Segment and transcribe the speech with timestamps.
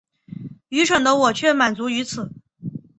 [0.69, 2.31] 愚蠢的我却也满足於此